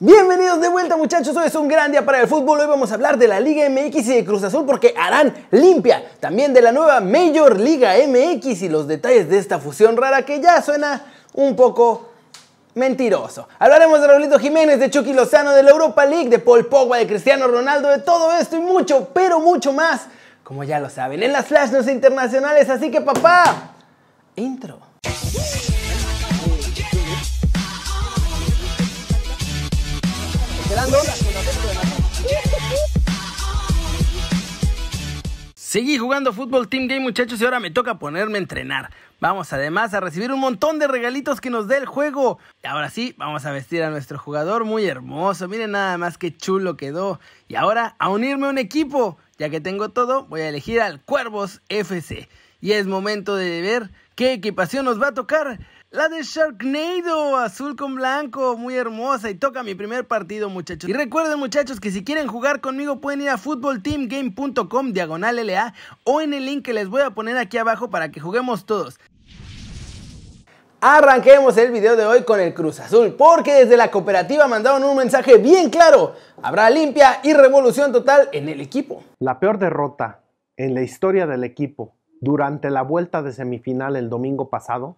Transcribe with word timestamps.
Bienvenidos 0.00 0.60
de 0.60 0.68
vuelta 0.68 0.96
muchachos, 0.96 1.36
hoy 1.36 1.46
es 1.46 1.54
un 1.54 1.68
gran 1.68 1.92
día 1.92 2.04
para 2.04 2.20
el 2.20 2.26
fútbol, 2.26 2.58
hoy 2.58 2.66
vamos 2.66 2.90
a 2.90 2.94
hablar 2.94 3.16
de 3.16 3.28
la 3.28 3.38
Liga 3.38 3.70
MX 3.70 4.08
y 4.08 4.14
de 4.16 4.24
Cruz 4.24 4.42
Azul 4.42 4.66
porque 4.66 4.92
harán 4.98 5.32
limpia, 5.52 6.04
también 6.18 6.52
de 6.52 6.60
la 6.62 6.72
nueva 6.72 6.98
Major 7.00 7.60
Liga 7.60 7.94
MX 8.04 8.62
y 8.62 8.68
los 8.68 8.88
detalles 8.88 9.28
de 9.28 9.38
esta 9.38 9.60
fusión 9.60 9.96
rara 9.96 10.24
que 10.24 10.40
ya 10.40 10.60
suena 10.62 11.00
un 11.34 11.54
poco 11.54 12.10
mentiroso. 12.74 13.46
Hablaremos 13.60 14.00
de 14.00 14.08
Raulito 14.08 14.40
Jiménez, 14.40 14.80
de 14.80 14.90
Chucky 14.90 15.12
Lozano, 15.12 15.52
de 15.52 15.62
la 15.62 15.70
Europa 15.70 16.04
League, 16.04 16.28
de 16.28 16.40
Paul 16.40 16.66
Pogba, 16.66 16.96
de 16.96 17.06
Cristiano 17.06 17.46
Ronaldo, 17.46 17.88
de 17.88 17.98
todo 17.98 18.32
esto 18.32 18.56
y 18.56 18.60
mucho, 18.60 19.10
pero 19.14 19.38
mucho 19.38 19.72
más, 19.72 20.06
como 20.42 20.64
ya 20.64 20.80
lo 20.80 20.90
saben, 20.90 21.22
en 21.22 21.32
las 21.32 21.46
Flash 21.46 21.70
News 21.70 21.86
internacionales, 21.86 22.68
así 22.68 22.90
que 22.90 23.00
papá, 23.00 23.74
intro. 24.34 24.80
Seguí 35.74 35.98
jugando 35.98 36.32
fútbol 36.32 36.68
Team 36.68 36.86
Game 36.86 37.00
muchachos 37.00 37.40
y 37.40 37.44
ahora 37.44 37.58
me 37.58 37.68
toca 37.68 37.98
ponerme 37.98 38.38
a 38.38 38.42
entrenar. 38.42 38.90
Vamos 39.18 39.52
además 39.52 39.92
a 39.92 39.98
recibir 39.98 40.30
un 40.30 40.38
montón 40.38 40.78
de 40.78 40.86
regalitos 40.86 41.40
que 41.40 41.50
nos 41.50 41.66
dé 41.66 41.78
el 41.78 41.84
juego. 41.84 42.38
Y 42.62 42.68
ahora 42.68 42.90
sí, 42.90 43.12
vamos 43.18 43.44
a 43.44 43.50
vestir 43.50 43.82
a 43.82 43.90
nuestro 43.90 44.16
jugador 44.16 44.64
muy 44.64 44.86
hermoso. 44.86 45.48
Miren 45.48 45.72
nada 45.72 45.98
más 45.98 46.16
que 46.16 46.32
chulo 46.32 46.76
quedó. 46.76 47.18
Y 47.48 47.56
ahora 47.56 47.96
a 47.98 48.08
unirme 48.08 48.46
a 48.46 48.50
un 48.50 48.58
equipo. 48.58 49.18
Ya 49.36 49.50
que 49.50 49.60
tengo 49.60 49.88
todo, 49.88 50.26
voy 50.26 50.42
a 50.42 50.48
elegir 50.48 50.80
al 50.80 51.02
Cuervos 51.02 51.60
FC. 51.68 52.28
Y 52.60 52.70
es 52.70 52.86
momento 52.86 53.34
de 53.34 53.60
ver 53.60 53.90
qué 54.14 54.32
equipación 54.32 54.84
nos 54.84 55.02
va 55.02 55.08
a 55.08 55.14
tocar. 55.14 55.58
La 55.94 56.08
de 56.08 56.24
Sharknado, 56.24 57.36
azul 57.36 57.76
con 57.76 57.94
blanco, 57.94 58.56
muy 58.56 58.74
hermosa 58.74 59.30
y 59.30 59.36
toca 59.36 59.62
mi 59.62 59.76
primer 59.76 60.08
partido 60.08 60.50
muchachos. 60.50 60.90
Y 60.90 60.92
recuerden 60.92 61.38
muchachos 61.38 61.78
que 61.78 61.92
si 61.92 62.02
quieren 62.02 62.26
jugar 62.26 62.60
conmigo 62.60 63.00
pueden 63.00 63.20
ir 63.20 63.28
a 63.28 63.38
footballteamgame.com 63.38 64.92
diagonal 64.92 65.46
LA 65.46 65.72
o 66.02 66.20
en 66.20 66.34
el 66.34 66.46
link 66.46 66.64
que 66.64 66.72
les 66.72 66.88
voy 66.88 67.02
a 67.02 67.10
poner 67.10 67.36
aquí 67.38 67.58
abajo 67.58 67.90
para 67.90 68.10
que 68.10 68.18
juguemos 68.18 68.66
todos. 68.66 68.98
Arranquemos 70.80 71.56
el 71.58 71.70
video 71.70 71.94
de 71.94 72.04
hoy 72.04 72.24
con 72.24 72.40
el 72.40 72.54
Cruz 72.54 72.80
Azul, 72.80 73.14
porque 73.16 73.52
desde 73.52 73.76
la 73.76 73.92
cooperativa 73.92 74.48
mandaron 74.48 74.82
un 74.82 74.96
mensaje 74.96 75.38
bien 75.38 75.70
claro. 75.70 76.16
Habrá 76.42 76.70
limpia 76.70 77.20
y 77.22 77.34
revolución 77.34 77.92
total 77.92 78.28
en 78.32 78.48
el 78.48 78.60
equipo. 78.60 79.04
La 79.20 79.38
peor 79.38 79.60
derrota 79.60 80.22
en 80.56 80.74
la 80.74 80.82
historia 80.82 81.28
del 81.28 81.44
equipo 81.44 81.94
durante 82.20 82.68
la 82.70 82.82
vuelta 82.82 83.22
de 83.22 83.32
semifinal 83.32 83.94
el 83.94 84.10
domingo 84.10 84.50
pasado 84.50 84.96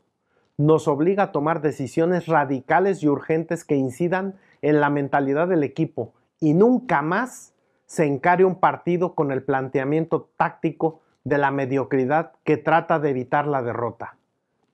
nos 0.59 0.89
obliga 0.89 1.25
a 1.25 1.33
tomar 1.33 1.61
decisiones 1.61 2.27
radicales 2.27 3.03
y 3.03 3.09
urgentes 3.09 3.65
que 3.65 3.77
incidan 3.77 4.37
en 4.63 4.81
la 4.81 4.91
mentalidad 4.91 5.49
del 5.49 5.63
equipo 5.63 6.13
y 6.41 6.55
nunca 6.55 7.03
más 7.03 7.53
se 7.87 8.07
encare 8.07 8.45
un 8.45 8.57
partido 8.57 9.15
con 9.15 9.31
el 9.33 9.43
planteamiento 9.43 10.29
táctico 10.37 11.01
de 11.25 11.39
la 11.39 11.51
mediocridad 11.51 12.33
que 12.45 12.57
trata 12.57 12.99
de 12.99 13.11
evitar 13.11 13.47
la 13.47 13.63
derrota. 13.63 14.17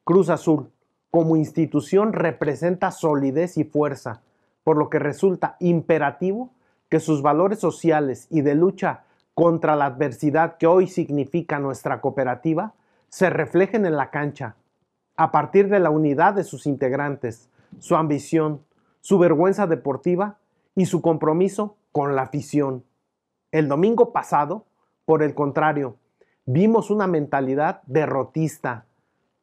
Cruz 0.05 0.30
Azul, 0.30 0.70
como 1.11 1.36
institución, 1.36 2.12
representa 2.12 2.91
solidez 2.91 3.58
y 3.58 3.64
fuerza, 3.64 4.22
por 4.64 4.77
lo 4.77 4.89
que 4.89 4.98
resulta 4.98 5.56
imperativo 5.61 6.50
que 6.89 7.00
sus 7.00 7.22
valores 7.22 7.58
sociales 7.58 8.28
y 8.30 8.42
de 8.42 8.55
lucha 8.55 9.05
contra 9.34 9.77
la 9.77 9.86
adversidad 9.86 10.56
que 10.58 10.67
hoy 10.67 10.86
significa 10.86 11.58
nuestra 11.58 12.00
cooperativa 12.00 12.74
se 13.08 13.30
reflejen 13.30 13.84
en 13.86 13.96
la 13.96 14.11
cancha 14.11 14.56
a 15.16 15.30
partir 15.30 15.68
de 15.68 15.80
la 15.80 15.91
unidad 15.91 16.34
de 16.34 16.44
sus 16.44 16.66
integrantes, 16.66 17.50
su 17.78 17.96
ambición, 17.96 18.62
su 19.00 19.18
vergüenza 19.18 19.66
deportiva 19.66 20.38
y 20.74 20.86
su 20.86 21.02
compromiso 21.02 21.77
con 21.92 22.16
la 22.16 22.22
afición. 22.22 22.84
El 23.50 23.68
domingo 23.68 24.12
pasado, 24.12 24.64
por 25.05 25.22
el 25.22 25.34
contrario, 25.34 25.96
vimos 26.46 26.90
una 26.90 27.06
mentalidad 27.06 27.83
derrotista, 27.86 28.86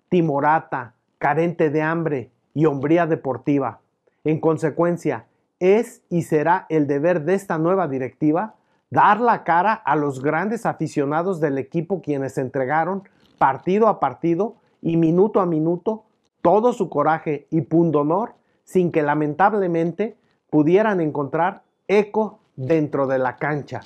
timorata, 0.10 0.96
carente 1.18 1.70
de 1.70 1.82
hambre 1.82 2.32
y 2.54 2.66
hombría 2.66 3.06
deportiva. 3.06 3.82
En 4.24 4.40
consecuencia, 4.40 5.28
es 5.60 6.02
y 6.10 6.24
será 6.24 6.66
el 6.70 6.88
deber 6.88 7.24
de 7.26 7.36
esta 7.36 7.58
nueva 7.58 7.88
directiva 7.88 8.56
dar 8.90 9.20
la 9.20 9.44
cara 9.44 9.74
a 9.74 9.96
los 9.96 10.22
grandes 10.22 10.66
aficionados 10.66 11.40
del 11.40 11.58
equipo 11.58 12.02
quienes 12.02 12.38
entregaron 12.38 13.04
partido 13.38 13.88
a 13.88 14.00
partido 14.00 14.56
y 14.82 14.98
minuto 14.98 15.40
a 15.40 15.46
minuto 15.46 16.04
todo 16.42 16.74
su 16.74 16.90
coraje 16.90 17.48
y 17.50 17.62
pundonor 17.62 18.34
sin 18.64 18.92
que 18.92 19.02
lamentablemente 19.02 20.18
pudieran 20.50 21.02
encontrar 21.02 21.64
eco 21.88 22.40
dentro 22.56 23.08
de 23.08 23.20
la 23.20 23.38
cancha. 23.38 23.82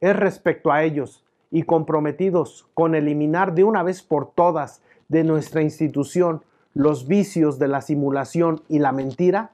Es 0.00 0.16
respecto 0.16 0.70
a 0.72 0.82
ellos 0.82 1.24
y 1.50 1.62
comprometidos 1.62 2.66
con 2.74 2.94
eliminar 2.94 3.54
de 3.54 3.64
una 3.64 3.82
vez 3.82 4.02
por 4.02 4.30
todas 4.30 4.82
de 5.08 5.24
nuestra 5.24 5.62
institución 5.62 6.42
los 6.74 7.06
vicios 7.06 7.58
de 7.58 7.68
la 7.68 7.80
simulación 7.80 8.62
y 8.68 8.80
la 8.80 8.92
mentira, 8.92 9.52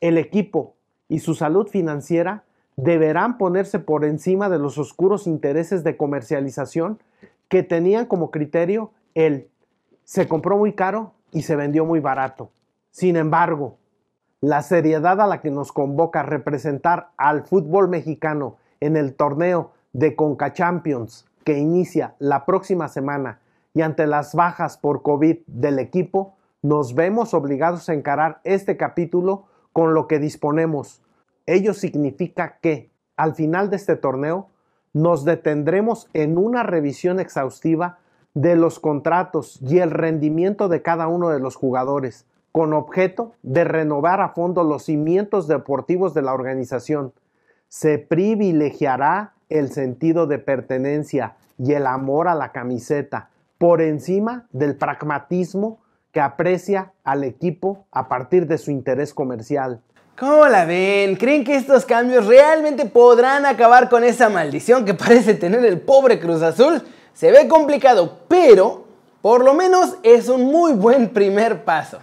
el 0.00 0.18
equipo 0.18 0.74
y 1.08 1.20
su 1.20 1.34
salud 1.34 1.68
financiera 1.68 2.44
deberán 2.76 3.38
ponerse 3.38 3.78
por 3.78 4.04
encima 4.04 4.48
de 4.48 4.58
los 4.58 4.78
oscuros 4.78 5.26
intereses 5.26 5.84
de 5.84 5.96
comercialización 5.96 6.98
que 7.48 7.62
tenían 7.62 8.06
como 8.06 8.30
criterio 8.30 8.92
el 9.14 9.48
se 10.08 10.26
compró 10.26 10.56
muy 10.56 10.72
caro 10.72 11.12
y 11.32 11.42
se 11.42 11.54
vendió 11.54 11.84
muy 11.84 12.00
barato. 12.00 12.50
Sin 12.90 13.14
embargo, 13.14 13.76
la 14.40 14.62
seriedad 14.62 15.20
a 15.20 15.26
la 15.26 15.42
que 15.42 15.50
nos 15.50 15.70
convoca 15.70 16.22
representar 16.22 17.10
al 17.18 17.42
fútbol 17.42 17.90
mexicano 17.90 18.56
en 18.80 18.96
el 18.96 19.14
torneo 19.14 19.72
de 19.92 20.16
Conca 20.16 20.54
Champions 20.54 21.26
que 21.44 21.58
inicia 21.58 22.14
la 22.20 22.46
próxima 22.46 22.88
semana 22.88 23.40
y 23.74 23.82
ante 23.82 24.06
las 24.06 24.34
bajas 24.34 24.78
por 24.78 25.02
COVID 25.02 25.40
del 25.46 25.78
equipo, 25.78 26.36
nos 26.62 26.94
vemos 26.94 27.34
obligados 27.34 27.90
a 27.90 27.92
encarar 27.92 28.40
este 28.44 28.78
capítulo 28.78 29.44
con 29.74 29.92
lo 29.92 30.06
que 30.06 30.18
disponemos. 30.18 31.02
Ello 31.44 31.74
significa 31.74 32.56
que, 32.62 32.90
al 33.18 33.34
final 33.34 33.68
de 33.68 33.76
este 33.76 33.94
torneo, 33.94 34.48
nos 34.94 35.26
detendremos 35.26 36.08
en 36.14 36.38
una 36.38 36.62
revisión 36.62 37.20
exhaustiva 37.20 37.98
de 38.40 38.54
los 38.54 38.78
contratos 38.78 39.58
y 39.62 39.78
el 39.78 39.90
rendimiento 39.90 40.68
de 40.68 40.80
cada 40.80 41.08
uno 41.08 41.30
de 41.30 41.40
los 41.40 41.56
jugadores, 41.56 42.24
con 42.52 42.72
objeto 42.72 43.32
de 43.42 43.64
renovar 43.64 44.20
a 44.20 44.28
fondo 44.28 44.62
los 44.62 44.84
cimientos 44.84 45.48
deportivos 45.48 46.14
de 46.14 46.22
la 46.22 46.34
organización. 46.34 47.12
Se 47.66 47.98
privilegiará 47.98 49.32
el 49.48 49.72
sentido 49.72 50.28
de 50.28 50.38
pertenencia 50.38 51.34
y 51.58 51.72
el 51.72 51.84
amor 51.88 52.28
a 52.28 52.36
la 52.36 52.52
camiseta 52.52 53.30
por 53.58 53.82
encima 53.82 54.46
del 54.52 54.76
pragmatismo 54.76 55.80
que 56.12 56.20
aprecia 56.20 56.92
al 57.02 57.24
equipo 57.24 57.86
a 57.90 58.08
partir 58.08 58.46
de 58.46 58.58
su 58.58 58.70
interés 58.70 59.12
comercial. 59.12 59.82
¿Cómo 60.16 60.46
la 60.46 60.64
ven? 60.64 61.16
¿Creen 61.16 61.42
que 61.42 61.56
estos 61.56 61.84
cambios 61.84 62.26
realmente 62.26 62.86
podrán 62.86 63.46
acabar 63.46 63.88
con 63.88 64.04
esa 64.04 64.28
maldición 64.28 64.84
que 64.84 64.94
parece 64.94 65.34
tener 65.34 65.64
el 65.64 65.80
pobre 65.80 66.20
Cruz 66.20 66.42
Azul? 66.42 66.84
Se 67.18 67.32
ve 67.32 67.48
complicado, 67.48 68.20
pero 68.28 68.84
por 69.22 69.42
lo 69.42 69.52
menos 69.52 69.96
es 70.04 70.28
un 70.28 70.44
muy 70.44 70.74
buen 70.74 71.08
primer 71.08 71.64
paso. 71.64 71.98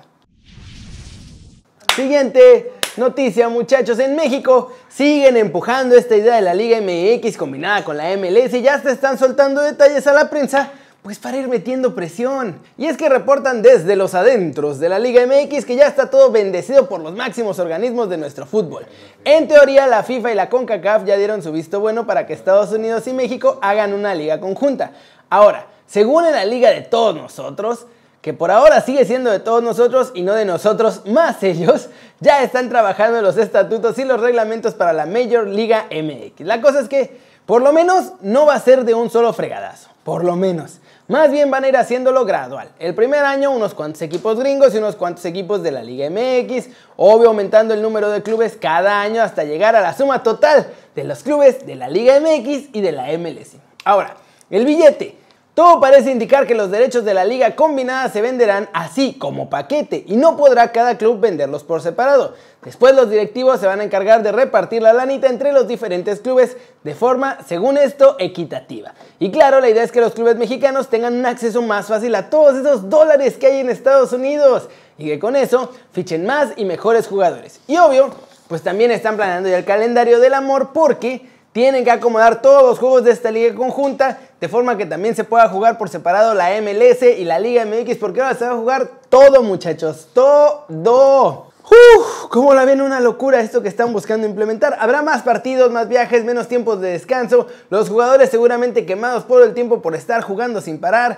Siguiente 1.95 2.73
noticia 2.97 3.47
muchachos, 3.47 3.97
en 3.99 4.17
México 4.17 4.73
siguen 4.89 5.37
empujando 5.37 5.95
esta 5.95 6.17
idea 6.17 6.35
de 6.35 6.41
la 6.41 6.53
Liga 6.53 6.81
MX 6.81 7.37
combinada 7.37 7.85
con 7.85 7.95
la 7.95 8.09
MLS 8.17 8.55
y 8.55 8.61
ya 8.61 8.81
se 8.81 8.91
están 8.91 9.17
soltando 9.17 9.61
detalles 9.61 10.05
a 10.05 10.11
la 10.11 10.29
prensa 10.29 10.73
pues 11.05 11.19
para 11.19 11.37
ir 11.37 11.47
metiendo 11.47 11.93
presión. 11.93 12.59
Y 12.79 12.87
es 12.87 12.97
que 12.97 13.09
reportan 13.09 13.61
desde 13.61 13.95
los 13.95 14.15
adentros 14.15 14.79
de 14.79 14.89
la 14.89 14.97
Liga 14.97 15.23
MX 15.23 15.63
que 15.63 15.75
ya 15.75 15.85
está 15.85 16.09
todo 16.09 16.31
bendecido 16.31 16.89
por 16.89 16.99
los 16.99 17.13
máximos 17.13 17.59
organismos 17.59 18.09
de 18.09 18.17
nuestro 18.17 18.47
fútbol. 18.47 18.87
En 19.23 19.47
teoría, 19.47 19.85
la 19.85 20.01
FIFA 20.01 20.31
y 20.31 20.33
la 20.33 20.49
CONCACAF 20.49 21.05
ya 21.05 21.15
dieron 21.15 21.43
su 21.43 21.51
visto 21.51 21.79
bueno 21.79 22.07
para 22.07 22.25
que 22.25 22.33
Estados 22.33 22.71
Unidos 22.71 23.05
y 23.05 23.13
México 23.13 23.59
hagan 23.61 23.93
una 23.93 24.15
liga 24.15 24.39
conjunta. 24.39 24.93
Ahora, 25.29 25.67
según 25.85 26.25
en 26.25 26.31
la 26.31 26.43
liga 26.43 26.71
de 26.71 26.81
todos 26.81 27.15
nosotros, 27.15 27.85
que 28.23 28.33
por 28.33 28.49
ahora 28.49 28.81
sigue 28.81 29.05
siendo 29.05 29.29
de 29.29 29.39
todos 29.39 29.61
nosotros 29.61 30.11
y 30.15 30.23
no 30.23 30.33
de 30.33 30.45
nosotros 30.45 31.05
más 31.05 31.43
ellos, 31.43 31.89
ya 32.19 32.41
están 32.41 32.67
trabajando 32.67 33.21
los 33.21 33.37
estatutos 33.37 33.99
y 33.99 34.05
los 34.05 34.19
reglamentos 34.19 34.73
para 34.73 34.91
la 34.91 35.05
Major 35.05 35.45
Liga 35.45 35.85
MX. 35.91 36.47
La 36.47 36.61
cosa 36.61 36.79
es 36.79 36.89
que, 36.89 37.15
por 37.45 37.61
lo 37.61 37.71
menos, 37.73 38.13
no 38.21 38.47
va 38.47 38.55
a 38.55 38.59
ser 38.59 38.85
de 38.85 38.95
un 38.95 39.11
solo 39.11 39.33
fregadazo, 39.33 39.89
por 40.03 40.23
lo 40.23 40.35
menos. 40.35 40.79
Más 41.07 41.31
bien 41.31 41.51
van 41.51 41.63
a 41.63 41.67
ir 41.67 41.77
haciéndolo 41.77 42.25
gradual. 42.25 42.69
El 42.79 42.95
primer 42.95 43.23
año 43.25 43.51
unos 43.51 43.75
cuantos 43.75 44.01
equipos 44.01 44.39
gringos 44.39 44.73
y 44.73 44.79
unos 44.79 44.95
cuantos 44.95 45.23
equipos 45.25 45.61
de 45.61 45.71
la 45.71 45.83
Liga 45.83 46.09
MX, 46.09 46.69
obvio 46.97 47.27
aumentando 47.27 47.75
el 47.75 47.83
número 47.83 48.09
de 48.09 48.23
clubes 48.23 48.57
cada 48.59 49.01
año 49.01 49.21
hasta 49.21 49.43
llegar 49.43 49.75
a 49.75 49.81
la 49.81 49.95
suma 49.95 50.23
total 50.23 50.65
de 50.95 51.03
los 51.03 51.21
clubes 51.21 51.63
de 51.67 51.75
la 51.75 51.89
Liga 51.89 52.19
MX 52.19 52.69
y 52.73 52.81
de 52.81 52.91
la 52.91 53.15
MLS. 53.19 53.51
Ahora, 53.83 54.15
el 54.49 54.65
billete 54.65 55.15
Todo 55.55 55.79
parece 55.79 56.11
indicar 56.11 56.45
que 56.45 56.53
los 56.53 56.69
derechos 56.69 57.05
de 57.05 57.13
la 57.13 57.23
liga 57.23 57.55
combinada 57.55 58.09
se 58.09 58.21
venderán 58.21 58.67
así 58.73 59.13
como 59.13 59.49
paquete 59.49 60.03
y 60.05 60.17
no 60.17 60.35
podrá 60.35 60.73
cada 60.73 60.97
club 60.97 61.21
venderlos 61.21 61.63
por 61.63 61.81
separado. 61.81 62.33
Después 62.61 62.93
los 62.93 63.09
directivos 63.09 63.61
se 63.61 63.65
van 63.65 63.79
a 63.79 63.85
encargar 63.85 64.21
de 64.21 64.33
repartir 64.33 64.81
la 64.81 64.91
lanita 64.91 65.27
entre 65.27 65.53
los 65.53 65.65
diferentes 65.65 66.19
clubes 66.19 66.57
de 66.83 66.93
forma, 66.93 67.37
según 67.47 67.77
esto, 67.77 68.17
equitativa. 68.19 68.95
Y 69.17 69.31
claro, 69.31 69.61
la 69.61 69.69
idea 69.69 69.83
es 69.83 69.93
que 69.93 70.01
los 70.01 70.11
clubes 70.11 70.35
mexicanos 70.35 70.89
tengan 70.89 71.13
un 71.13 71.25
acceso 71.25 71.61
más 71.61 71.87
fácil 71.87 72.13
a 72.15 72.29
todos 72.29 72.57
esos 72.57 72.89
dólares 72.89 73.37
que 73.37 73.47
hay 73.47 73.59
en 73.61 73.69
Estados 73.69 74.11
Unidos 74.11 74.67
y 74.97 75.05
que 75.05 75.19
con 75.19 75.37
eso 75.37 75.71
fichen 75.93 76.25
más 76.25 76.49
y 76.57 76.65
mejores 76.65 77.07
jugadores. 77.07 77.61
Y 77.65 77.77
obvio, 77.77 78.09
pues 78.49 78.61
también 78.61 78.91
están 78.91 79.15
planeando 79.15 79.47
ya 79.47 79.59
el 79.59 79.65
calendario 79.65 80.19
del 80.19 80.33
amor 80.33 80.71
porque 80.73 81.29
tienen 81.55 81.85
que 81.85 81.91
acomodar 81.91 82.41
todos 82.41 82.63
los 82.63 82.79
juegos 82.79 83.05
de 83.05 83.11
esta 83.11 83.31
liga 83.31 83.55
conjunta 83.55 84.19
de 84.39 84.49
forma 84.49 84.77
que 84.77 84.85
también 84.85 85.15
se 85.15 85.23
pueda 85.23 85.47
jugar 85.47 85.77
por 85.77 85.89
separado 85.89 86.33
la 86.33 86.49
MLS 86.61 87.01
y 87.03 87.23
la 87.23 87.39
Liga 87.39 87.65
MX 87.65 87.97
porque 87.97 88.21
ahora 88.21 88.35
se 88.35 88.45
va 88.45 88.51
a 88.51 88.57
jugar 88.57 88.89
todo 89.09 89.43
muchachos, 89.43 90.09
todo. 90.13 91.51
Uf, 91.65 92.27
¿Cómo 92.29 92.53
la 92.53 92.65
ven? 92.65 92.81
Una 92.81 92.99
locura 92.99 93.39
esto 93.39 93.61
que 93.61 93.69
están 93.69 93.91
buscando 93.91 94.27
implementar. 94.27 94.77
Habrá 94.79 95.01
más 95.01 95.23
partidos, 95.23 95.71
más 95.71 95.87
viajes, 95.87 96.23
menos 96.23 96.47
tiempos 96.47 96.79
de 96.79 96.91
descanso. 96.91 97.47
Los 97.69 97.89
jugadores 97.89 98.29
seguramente 98.29 98.85
quemados 98.85 99.23
por 99.23 99.41
el 99.41 99.53
tiempo 99.53 99.81
por 99.81 99.95
estar 99.95 100.21
jugando 100.21 100.61
sin 100.61 100.79
parar. 100.79 101.17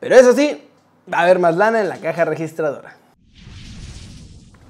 Pero 0.00 0.16
eso 0.16 0.34
sí, 0.34 0.68
va 1.10 1.18
a 1.18 1.22
haber 1.22 1.38
más 1.38 1.56
lana 1.56 1.80
en 1.80 1.88
la 1.88 1.96
caja 1.96 2.24
registradora. 2.26 3.03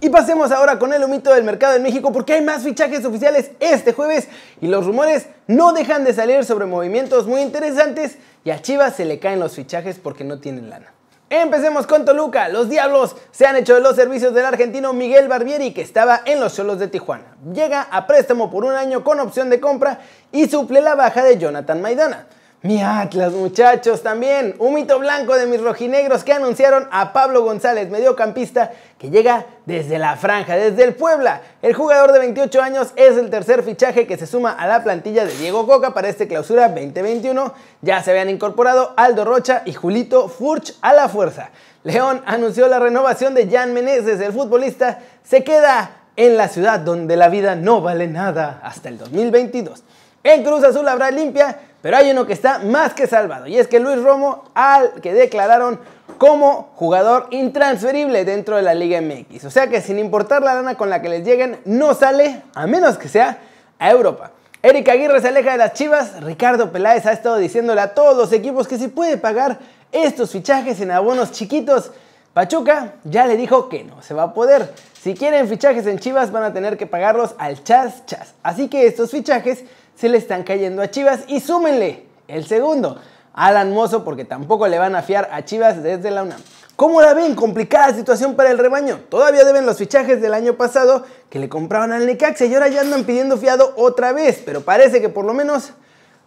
Y 0.05 0.11
pasemos 0.11 0.53
ahora 0.53 0.79
con 0.79 0.93
el 0.93 1.03
humito 1.03 1.33
del 1.33 1.45
mercado 1.45 1.77
en 1.77 1.83
México 1.83 2.13
porque 2.13 2.35
hay 2.35 2.43
más 2.43 2.63
fichajes 2.63 3.07
oficiales 3.07 3.53
este 3.59 3.95
jueves 3.95 4.29
y 4.61 4.67
los 4.67 4.85
rumores 4.85 5.29
no 5.47 5.73
dejan 5.73 6.05
de 6.05 6.13
salir 6.13 6.45
sobre 6.45 6.67
movimientos 6.67 7.27
muy 7.27 7.41
interesantes 7.41 8.19
y 8.45 8.51
a 8.51 8.61
Chivas 8.61 8.97
se 8.97 9.07
le 9.07 9.19
caen 9.19 9.41
los 9.41 9.55
fichajes 9.55 9.99
porque 9.99 10.23
no 10.23 10.41
tienen 10.41 10.69
lana. 10.69 10.93
Empecemos 11.31 11.87
con 11.87 12.05
Toluca. 12.05 12.51
Los 12.51 12.69
Diablos 12.69 13.17
se 13.31 13.47
han 13.47 13.57
hecho 13.57 13.77
de 13.77 13.81
los 13.81 13.97
servicios 13.97 14.35
del 14.35 14.45
argentino 14.45 14.93
Miguel 14.93 15.27
Barbieri, 15.27 15.73
que 15.73 15.81
estaba 15.81 16.21
en 16.27 16.39
los 16.39 16.55
Cholos 16.55 16.79
de 16.79 16.89
Tijuana. 16.89 17.39
Llega 17.55 17.81
a 17.91 18.07
préstamo 18.07 18.51
por 18.51 18.67
un 18.67 18.75
año 18.75 19.05
con 19.05 19.21
opción 19.21 19.49
de 19.49 19.59
compra 19.59 20.01
y 20.33 20.49
suple 20.49 20.83
la 20.83 20.97
baja 20.97 21.25
de 21.25 21.39
Jonathan 21.39 21.81
Maidana. 21.81 22.27
Mi 22.65 22.81
Atlas, 22.81 23.35
muchachos, 23.35 24.03
también. 24.03 24.55
Un 24.59 24.73
mito 24.73 24.99
blanco 24.99 25.37
de 25.37 25.47
mis 25.47 25.61
rojinegros 25.61 26.25
que 26.25 26.33
anunciaron 26.33 26.89
a 26.91 27.13
Pablo 27.13 27.43
González, 27.43 27.91
mediocampista, 27.91 28.73
que 28.97 29.11
llega 29.11 29.45
desde 29.67 29.99
la 29.99 30.17
franja, 30.17 30.57
desde 30.57 30.83
el 30.83 30.95
Puebla. 30.95 31.43
El 31.61 31.75
jugador 31.75 32.13
de 32.13 32.21
28 32.21 32.63
años 32.63 32.95
es 32.97 33.19
el 33.19 33.29
tercer 33.29 33.65
fichaje 33.65 34.07
que 34.07 34.17
se 34.17 34.27
suma 34.27 34.53
a 34.53 34.67
la 34.67 34.83
plantilla 34.83 35.27
de 35.27 35.37
Diego 35.37 35.67
Coca 35.67 35.93
para 35.93 36.09
este 36.09 36.27
clausura 36.27 36.71
2021. 36.71 37.53
Ya 37.83 38.03
se 38.03 38.13
habían 38.13 38.31
incorporado 38.31 38.95
Aldo 38.97 39.27
Rocha 39.27 39.61
y 39.67 39.75
Julito 39.75 40.31
Furch 40.31 40.75
a 40.81 40.95
la 40.95 41.11
fuerza. 41.11 41.51
León 41.83 42.23
anunció 42.25 42.67
la 42.67 42.79
renovación 42.79 43.35
de 43.35 43.47
Jan 43.47 43.75
Meneses, 43.75 44.23
el 44.23 44.33
futbolista 44.33 45.01
se 45.23 45.45
queda 45.45 45.91
en 46.17 46.39
la 46.39 46.49
ciudad 46.49 46.81
donde 46.81 47.19
la 47.19 47.29
vida 47.29 47.57
no 47.57 47.83
vale 47.83 48.09
nada 48.09 48.59
hasta 48.63 48.89
el 48.89 48.97
2022. 48.97 49.85
En 50.25 50.43
Cruz 50.43 50.65
Azul 50.65 50.89
habrá 50.89 51.11
limpia, 51.11 51.59
pero 51.83 51.99
hay 51.99 52.11
uno 52.11 52.27
que 52.27 52.33
está 52.33 52.59
más 52.61 52.95
que 52.95 53.07
salvado. 53.07 53.47
Y 53.47 53.59
es 53.59 53.69
que 53.69 53.79
Luis 53.79 54.03
Romo, 54.03 54.45
al 54.55 55.03
que 55.03 55.13
declararon 55.13 55.79
como 56.17 56.71
jugador 56.77 57.27
intransferible 57.31 58.25
dentro 58.25 58.57
de 58.57 58.63
la 58.63 58.73
Liga 58.73 59.03
MX. 59.03 59.45
O 59.45 59.51
sea 59.51 59.69
que 59.69 59.83
sin 59.83 59.99
importar 59.99 60.43
la 60.43 60.55
lana 60.55 60.77
con 60.77 60.89
la 60.89 61.03
que 61.03 61.11
les 61.11 61.27
lleguen, 61.27 61.61
no 61.67 61.93
sale, 61.93 62.43
a 62.55 62.67
menos 62.67 62.97
que 62.97 63.09
sea 63.09 63.39
a 63.79 63.91
Europa. 63.91 64.31
Eric 64.63 64.89
Aguirre 64.89 65.21
se 65.21 65.29
aleja 65.29 65.53
de 65.53 65.59
las 65.59 65.75
Chivas. 65.75 66.23
Ricardo 66.23 66.73
Peláez 66.73 67.05
ha 67.05 67.13
estado 67.13 67.37
diciéndole 67.37 67.83
a 67.83 67.93
todos 67.93 68.17
los 68.17 68.33
equipos 68.33 68.67
que 68.67 68.79
si 68.79 68.89
puede 68.89 69.19
pagar 69.19 69.59
estos 69.93 70.31
fichajes 70.31 70.81
en 70.81 70.91
abonos 70.91 71.33
chiquitos. 71.33 71.91
Pachuca 72.33 72.95
ya 73.05 73.27
le 73.27 73.37
dijo 73.37 73.69
que 73.69 73.85
no 73.85 74.01
se 74.01 74.15
va 74.15 74.23
a 74.23 74.33
poder. 74.33 74.73
Si 74.99 75.13
quieren 75.13 75.49
fichajes 75.49 75.87
en 75.87 75.99
Chivas 75.99 76.33
van 76.33 76.45
a 76.45 76.55
tener 76.55 76.79
que 76.79 76.87
pagarlos 76.87 77.35
al 77.37 77.63
chas 77.63 78.07
chas. 78.07 78.33
Así 78.43 78.69
que 78.69 78.87
estos 78.87 79.11
fichajes 79.11 79.65
se 79.95 80.09
le 80.09 80.19
están 80.19 80.43
cayendo 80.43 80.83
a 80.83 80.91
Chivas 80.91 81.21
y 81.29 81.41
súmenle 81.41 82.07
el 82.29 82.47
segundo, 82.47 83.01
Alan 83.33 83.73
Mozo, 83.73 84.05
porque 84.05 84.25
tampoco 84.25 84.69
le 84.69 84.79
van 84.79 84.97
a 84.97 85.03
fiar 85.03 85.29
a 85.33 85.45
Chivas 85.45 85.83
desde 85.83 86.11
la 86.11 86.23
UNAM. 86.23 86.41
¿Cómo 86.77 87.01
la 87.01 87.15
ven? 87.15 87.37
Complicada 87.37 87.95
situación 87.95 88.35
para 88.35 88.51
el 88.51 88.59
rebaño. 88.59 89.01
Todavía 89.09 89.45
deben 89.45 89.65
los 89.65 89.79
fichajes 89.79 90.21
del 90.21 90.35
año 90.35 90.55
pasado 90.55 91.05
que 91.31 91.39
le 91.39 91.49
compraban 91.49 91.93
al 91.93 92.05
Necaxa 92.05 92.47
y 92.47 92.55
ahora 92.55 92.67
ya 92.67 92.81
andan 92.81 93.05
pidiendo 93.05 93.37
fiado 93.37 93.75
otra 93.77 94.13
vez, 94.13 94.43
pero 94.45 94.63
parece 94.63 95.01
que 95.01 95.09
por 95.09 95.25
lo 95.25 95.35
menos 95.35 95.71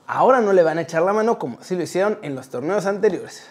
ahora 0.06 0.40
no 0.40 0.54
le 0.54 0.63
van 0.63 0.78
a 0.78 0.81
echar 0.81 1.02
la 1.02 1.12
mano 1.12 1.38
como 1.38 1.62
si 1.62 1.75
lo 1.75 1.84
hicieron 1.84 2.18
en 2.22 2.34
los 2.34 2.48
torneos 2.48 2.86
anteriores. 2.86 3.44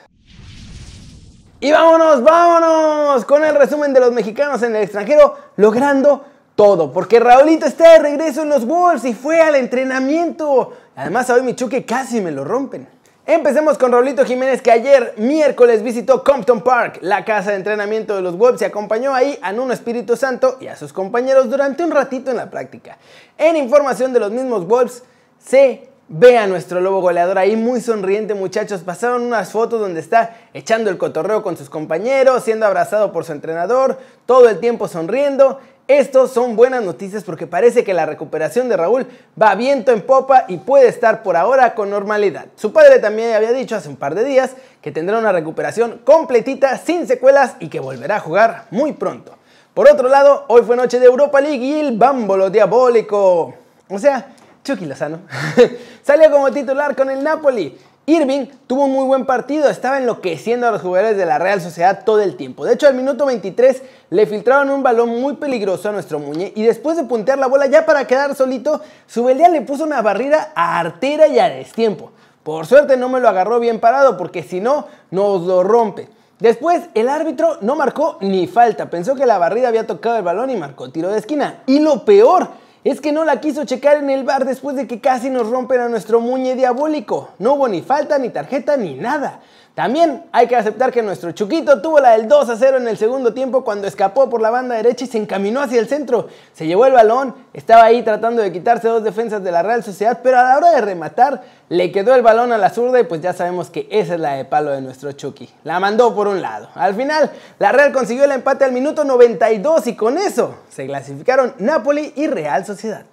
Y 1.61 1.71
vámonos, 1.71 2.23
vámonos 2.23 3.25
con 3.27 3.45
el 3.45 3.55
resumen 3.55 3.93
de 3.93 4.01
los 4.01 4.13
mexicanos 4.13 4.63
en 4.63 4.75
el 4.75 4.83
extranjero 4.83 5.37
logrando 5.57 6.25
todo, 6.57 6.91
porque 6.91 7.21
Raulito 7.21 7.67
está 7.67 7.93
de 7.93 7.99
regreso 8.01 8.43
en 8.43 8.49
los 8.49 8.67
Wolves 8.67 9.05
y 9.05 9.15
fue 9.15 9.41
al 9.41 9.55
entrenamiento. 9.55 10.73
Además, 10.97 11.31
hoy 11.31 11.43
mi 11.43 11.55
chuque 11.55 11.85
casi 11.85 12.21
me 12.21 12.33
lo 12.33 12.43
rompen. 12.45 12.89
Empecemos 13.27 13.77
con 13.77 13.93
Raulito 13.93 14.25
Jiménez 14.25 14.63
que 14.63 14.71
ayer 14.71 15.15
miércoles 15.17 15.83
visitó 15.83 16.25
Compton 16.25 16.63
Park, 16.63 17.01
la 17.03 17.25
casa 17.25 17.51
de 17.51 17.57
entrenamiento 17.57 18.15
de 18.15 18.23
los 18.23 18.39
Wolves 18.39 18.63
y 18.63 18.65
acompañó 18.65 19.15
ahí 19.15 19.39
a 19.43 19.53
Nuno 19.53 19.73
Espíritu 19.73 20.17
Santo 20.17 20.57
y 20.61 20.69
a 20.69 20.77
sus 20.77 20.93
compañeros 20.93 21.51
durante 21.51 21.85
un 21.85 21.91
ratito 21.91 22.31
en 22.31 22.37
la 22.37 22.51
práctica. 22.51 22.99
En 23.37 23.57
información 23.57 24.13
de 24.13 24.21
los 24.21 24.31
mismos 24.31 24.67
Wolves, 24.67 25.03
se 25.45 25.89
ve 26.09 26.39
a 26.39 26.47
nuestro 26.47 26.81
lobo 26.81 27.01
goleador 27.01 27.37
ahí 27.37 27.57
muy 27.57 27.81
sonriente 27.81 28.35
muchachos. 28.35 28.83
Pasaron 28.83 29.23
unas 29.23 29.51
fotos 29.51 29.81
donde 29.81 29.99
está 29.99 30.37
echando 30.55 30.89
el 30.89 30.97
cotorreo 30.97 31.43
con 31.43 31.57
sus 31.57 31.69
compañeros, 31.69 32.45
siendo 32.45 32.65
abrazado 32.65 33.13
por 33.13 33.25
su 33.25 33.33
entrenador, 33.33 33.99
todo 34.25 34.49
el 34.49 34.61
tiempo 34.61 34.87
sonriendo 34.87 35.59
estos 35.89 36.33
son 36.33 36.57
buenas 36.57 36.83
noticias 36.83 37.23
porque 37.23 37.47
parece 37.47 37.85
que 37.85 37.95
la 37.95 38.07
recuperación 38.07 38.69
de 38.69 38.77
Raúl 38.77 39.07
va 39.41 39.55
viento 39.55 39.93
en 39.93 40.03
popa 40.03 40.45
y 40.49 40.57
puede 40.57 40.89
estar 40.89 41.23
por 41.23 41.37
ahora 41.37 41.77
con 41.77 41.91
normalidad. 41.91 42.47
Su 42.57 42.73
padre 42.73 42.99
también 42.99 43.35
había 43.35 43.53
dicho 43.53 43.77
hace 43.77 43.89
un 43.89 43.97
par 43.97 44.17
de 44.17 44.25
días 44.25 44.57
que 44.83 44.91
tendrá 44.91 45.17
una 45.19 45.31
recuperación 45.31 46.01
completita, 46.05 46.77
sin 46.79 47.07
secuelas 47.07 47.55
y 47.61 47.69
que 47.69 47.79
volverá 47.79 48.17
a 48.17 48.21
jugar 48.21 48.67
muy 48.73 48.95
pronto. 48.95 49.37
Por 49.75 49.89
otro 49.89 50.09
lado, 50.09 50.45
hoy 50.49 50.63
fue 50.63 50.75
noche 50.75 50.99
de 50.99 51.07
Europa 51.07 51.41
League 51.41 51.65
y 51.65 51.79
el 51.79 51.97
bámbolo 51.97 52.51
diabólico. 52.51 53.55
O 53.89 53.99
sea, 53.99 54.27
Chucky 54.65 54.87
Lozano 54.87 55.21
salió 56.03 56.31
como 56.33 56.51
titular 56.51 56.97
con 56.97 57.11
el 57.11 57.23
Napoli. 57.23 57.79
Irving 58.09 58.47
tuvo 58.69 58.85
un 58.85 58.93
muy 58.93 59.05
buen 59.05 59.27
partido, 59.27 59.69
estaba 59.69 59.99
enloqueciendo 59.99 60.69
a 60.69 60.71
los 60.71 60.81
jugadores 60.81 61.17
de 61.17 61.27
la 61.27 61.41
Real 61.41 61.61
Sociedad 61.61 62.05
todo 62.05 62.21
el 62.21 62.37
tiempo. 62.37 62.65
De 62.65 62.75
hecho, 62.75 62.87
al 62.87 62.95
minuto 62.95 63.27
23 63.27 63.83
le 64.11 64.27
filtraron 64.27 64.71
un 64.71 64.85
balón 64.85 65.21
muy 65.21 65.35
peligroso 65.35 65.89
a 65.89 65.93
nuestro 65.93 66.21
Muñe 66.21 66.53
y 66.55 66.63
después 66.63 66.97
de 66.97 67.03
puntear 67.03 67.39
la 67.39 67.49
bola 67.49 67.67
ya 67.67 67.85
para 67.85 68.07
quedar 68.07 68.37
solito, 68.37 68.81
Subelia 69.09 69.49
le 69.49 69.63
puso 69.63 69.83
una 69.83 70.03
barrida 70.03 70.53
a 70.55 70.79
artera 70.79 71.27
y 71.27 71.41
a 71.41 71.49
destiempo. 71.49 72.13
Por 72.45 72.67
suerte 72.67 72.97
no 72.97 73.09
me 73.09 73.19
lo 73.19 73.29
agarró 73.29 73.59
bien 73.59 73.81
parado 73.81 74.17
porque 74.17 74.45
si 74.45 74.61
no, 74.61 74.87
nos 75.11 75.43
lo 75.43 75.65
rompe. 75.65 76.09
Después, 76.39 76.83
el 76.95 77.09
árbitro 77.09 77.59
no 77.61 77.75
marcó 77.75 78.19
ni 78.21 78.47
falta, 78.47 78.89
pensó 78.89 79.17
que 79.17 79.27
la 79.27 79.39
barrida 79.39 79.67
había 79.67 79.87
tocado 79.89 80.17
el 80.17 80.23
balón 80.23 80.51
y 80.51 80.57
marcó 80.57 80.91
tiro 80.91 81.09
de 81.09 81.19
esquina. 81.19 81.65
Y 81.67 81.81
lo 81.81 82.05
peor, 82.05 82.51
es 82.91 83.01
que 83.01 83.13
no 83.13 83.25
la 83.25 83.41
quiso 83.41 83.65
checar 83.65 83.97
en 83.97 84.11
el 84.11 84.25
bar 84.25 84.45
después 84.45 84.77
de 84.77 84.87
que 84.87 85.01
casi 85.01 85.29
nos 85.29 85.49
rompen 85.49 85.81
a 85.81 85.89
nuestro 85.89 86.21
muñe 86.21 86.55
diabólico. 86.55 87.31
No 87.39 87.55
hubo 87.55 87.69
ni 87.69 87.83
falta, 87.83 88.19
ni 88.19 88.31
tarjeta, 88.31 88.77
ni 88.77 88.95
nada. 88.95 89.41
También 89.77 90.25
hay 90.33 90.47
que 90.47 90.57
aceptar 90.57 90.91
que 90.91 91.03
nuestro 91.03 91.33
Chuquito 91.33 91.83
tuvo 91.83 92.01
la 92.01 92.13
del 92.13 92.29
2 92.29 92.49
a 92.49 92.57
0 92.57 92.79
en 92.79 92.89
el 92.89 92.97
segundo 92.97 93.35
tiempo 93.35 93.63
cuando 93.63 93.87
escapó 93.87 94.31
por 94.31 94.41
la 94.41 94.49
banda 94.49 94.75
derecha 94.75 95.05
y 95.05 95.07
se 95.07 95.19
encaminó 95.19 95.61
hacia 95.61 95.79
el 95.79 95.87
centro. 95.87 96.29
Se 96.55 96.67
llevó 96.67 96.87
el 96.87 96.95
balón, 96.95 97.35
estaba 97.53 97.85
ahí 97.85 98.03
tratando 98.03 98.41
de 98.41 98.51
quitarse 98.51 98.89
dos 98.89 99.05
defensas 99.05 99.45
de 99.45 99.53
la 99.53 99.63
Real 99.63 99.85
Sociedad, 99.85 100.21
pero 100.23 100.39
a 100.39 100.45
la 100.45 100.57
hora 100.57 100.71
de 100.71 100.81
rematar 100.81 101.43
le 101.69 101.93
quedó 101.93 102.15
el 102.15 102.23
balón 102.23 102.53
a 102.53 102.57
la 102.57 102.71
zurda 102.71 103.01
y 103.01 103.05
pues 103.05 103.21
ya 103.21 103.35
sabemos 103.35 103.69
que 103.69 103.87
esa 103.91 104.15
es 104.15 104.21
la 104.21 104.33
de 104.33 104.47
palo 104.47 104.71
de 104.71 104.81
nuestro 104.81 105.13
Chucky. 105.13 105.51
La 105.63 105.79
mandó 105.79 106.15
por 106.15 106.27
un 106.27 106.41
lado. 106.41 106.71
Al 106.75 106.95
final, 106.95 107.31
la 107.59 107.71
Real 107.71 107.93
consiguió 107.93 108.25
el 108.25 108.33
empate 108.33 108.65
al 108.65 108.73
minuto 108.73 109.05
92 109.05 109.89
y 109.89 109.95
con 109.95 110.17
eso 110.17 110.55
se 110.71 110.87
clasificaron 110.87 111.53
Napoli 111.59 112.15
y 112.17 112.29
Real 112.29 112.65
Sociedad. 112.65 113.05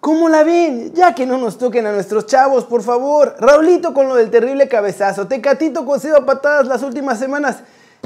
¿Cómo 0.00 0.30
la 0.30 0.44
ven? 0.44 0.94
Ya 0.94 1.14
que 1.14 1.26
no 1.26 1.36
nos 1.36 1.58
toquen 1.58 1.86
a 1.86 1.92
nuestros 1.92 2.26
chavos, 2.26 2.64
por 2.64 2.82
favor. 2.82 3.36
Raulito 3.38 3.92
con 3.92 4.08
lo 4.08 4.14
del 4.16 4.30
terrible 4.30 4.66
cabezazo. 4.66 5.26
Tecatito 5.26 5.84
cosido 5.84 6.16
a 6.16 6.24
patadas 6.24 6.66
las 6.66 6.82
últimas 6.82 7.18
semanas. 7.18 7.58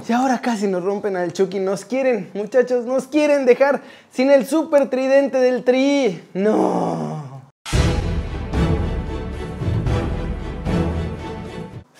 Y 0.08 0.12
ahora 0.12 0.40
casi 0.40 0.66
nos 0.66 0.82
rompen 0.82 1.16
al 1.16 1.32
Chucky. 1.32 1.60
Nos 1.60 1.84
quieren, 1.84 2.30
muchachos, 2.34 2.84
nos 2.84 3.06
quieren 3.06 3.46
dejar 3.46 3.80
sin 4.10 4.32
el 4.32 4.44
super 4.44 4.90
tridente 4.90 5.38
del 5.38 5.62
tri. 5.62 6.20
No. 6.34 7.13